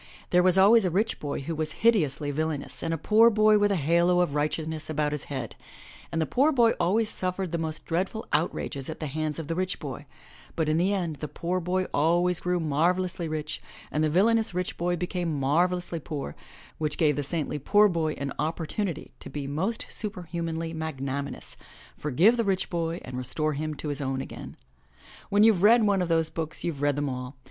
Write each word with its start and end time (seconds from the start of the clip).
There 0.31 0.41
was 0.41 0.57
always 0.57 0.83
a 0.83 0.89
rich 0.89 1.19
boy 1.19 1.41
who 1.41 1.53
was 1.53 1.73
hideously 1.85 2.31
villainous 2.31 2.81
and 2.81 2.91
a 2.91 2.97
poor 2.97 3.29
boy 3.29 3.59
with 3.59 3.71
a 3.71 3.75
halo 3.75 4.21
of 4.21 4.33
righteousness 4.33 4.89
about 4.89 5.11
his 5.11 5.25
head, 5.25 5.55
and 6.11 6.19
the 6.19 6.25
poor 6.25 6.51
boy 6.51 6.71
always 6.79 7.07
suffered 7.07 7.51
the 7.51 7.59
most 7.59 7.85
dreadful 7.85 8.25
outrages 8.33 8.89
at 8.89 8.99
the 8.99 9.05
hands 9.05 9.37
of 9.37 9.47
the 9.47 9.53
rich 9.53 9.77
boy, 9.79 10.07
but 10.55 10.67
in 10.67 10.77
the 10.77 10.91
end 10.91 11.17
the 11.17 11.27
poor 11.27 11.59
boy 11.59 11.83
always 11.93 12.39
grew 12.39 12.59
marvelously 12.59 13.27
rich 13.27 13.61
and 13.91 14.03
the 14.03 14.09
villainous 14.09 14.55
rich 14.55 14.75
boy 14.75 14.95
became 14.95 15.39
marvelously 15.39 15.99
poor, 15.99 16.35
which 16.79 16.97
gave 16.97 17.15
the 17.15 17.21
saintly 17.21 17.59
poor 17.59 17.87
boy 17.87 18.13
an 18.13 18.33
opportunity 18.39 19.11
to 19.19 19.29
be 19.29 19.45
most 19.45 19.85
superhumanly 19.87 20.73
magnaminous, 20.73 21.55
forgive 21.95 22.37
the 22.37 22.43
rich 22.43 22.71
boy 22.71 22.99
and 23.05 23.19
restore 23.19 23.53
him 23.53 23.75
to 23.75 23.89
his 23.89 24.01
own 24.01 24.19
again. 24.19 24.57
When 25.29 25.43
youVe 25.43 25.61
read 25.61 25.83
one 25.83 26.01
of 26.01 26.09
those 26.09 26.31
books 26.31 26.63
you've 26.63 26.81
read 26.81 26.95
them 26.95 27.07
all. 27.07 27.37